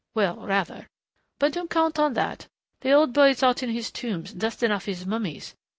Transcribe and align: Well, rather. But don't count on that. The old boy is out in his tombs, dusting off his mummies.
Well, 0.15 0.37
rather. 0.47 0.87
But 1.37 1.53
don't 1.53 1.69
count 1.69 1.99
on 1.99 2.13
that. 2.15 2.47
The 2.79 2.91
old 2.91 3.13
boy 3.13 3.29
is 3.29 3.43
out 3.43 3.61
in 3.61 3.69
his 3.69 3.91
tombs, 3.91 4.33
dusting 4.33 4.71
off 4.71 4.85
his 4.85 5.05
mummies. 5.05 5.53